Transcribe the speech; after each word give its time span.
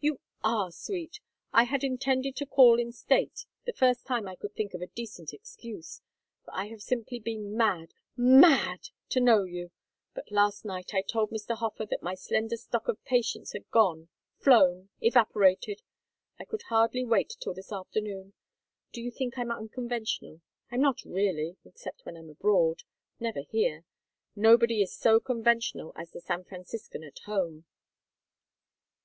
"You 0.00 0.18
are 0.42 0.72
sweet! 0.72 1.20
I 1.52 1.62
had 1.62 1.84
intended 1.84 2.34
to 2.38 2.44
call 2.44 2.80
in 2.80 2.90
state 2.90 3.46
the 3.66 3.72
first 3.72 4.04
time 4.04 4.26
I 4.26 4.34
could 4.34 4.52
think 4.56 4.74
of 4.74 4.80
a 4.82 4.88
decent 4.88 5.32
excuse, 5.32 6.00
for 6.44 6.52
I 6.52 6.66
have 6.70 6.82
simply 6.82 7.20
been 7.20 7.56
mad 7.56 7.94
mad 8.16 8.88
to 9.10 9.20
know 9.20 9.44
you. 9.44 9.70
But 10.12 10.32
last 10.32 10.64
night 10.64 10.92
I 10.92 11.02
told 11.02 11.30
Mr. 11.30 11.54
Hofer 11.56 11.86
that 11.86 12.02
my 12.02 12.16
slender 12.16 12.56
stock 12.56 12.88
of 12.88 13.00
patience 13.04 13.52
had 13.52 13.70
gone 13.70 14.08
flown 14.40 14.88
evaporated. 15.00 15.82
I 16.36 16.46
could 16.46 16.62
hardly 16.62 17.04
wait 17.04 17.36
till 17.38 17.54
this 17.54 17.70
afternoon! 17.70 18.32
Do 18.92 19.00
you 19.00 19.12
think 19.12 19.38
I'm 19.38 19.52
unconventional? 19.52 20.40
I'm 20.68 20.80
not 20.80 21.04
really, 21.04 21.58
except 21.64 22.04
when 22.04 22.16
I'm 22.16 22.28
abroad 22.28 22.82
never 23.20 23.42
here. 23.42 23.84
Nobody 24.34 24.82
is 24.82 24.92
so 24.92 25.20
conventional 25.20 25.92
as 25.94 26.10
the 26.10 26.20
San 26.20 26.42
Franciscan 26.42 27.04
at 27.04 27.20
home." 27.20 27.66